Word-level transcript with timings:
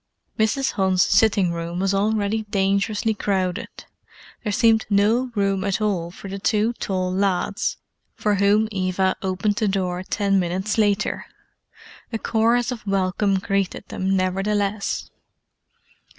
Mrs. 0.39 0.71
Hunt's 0.71 1.03
sitting 1.03 1.51
room 1.51 1.77
was 1.79 1.93
already 1.93 2.41
dangerously 2.49 3.13
crowded—there 3.13 4.51
seemed 4.51 4.87
no 4.89 5.29
room 5.35 5.63
at 5.63 5.79
all 5.79 6.09
for 6.09 6.27
the 6.27 6.39
two 6.39 6.73
tall 6.79 7.13
lads 7.13 7.77
for 8.15 8.33
whom 8.41 8.67
Eva 8.71 9.15
opened 9.21 9.57
the 9.57 9.67
door 9.67 10.01
ten 10.01 10.39
minutes 10.39 10.79
later. 10.79 11.27
A 12.11 12.17
chorus 12.17 12.71
of 12.71 12.87
welcome 12.87 13.37
greeted 13.37 13.87
them, 13.89 14.15
nevertheless. 14.17 15.11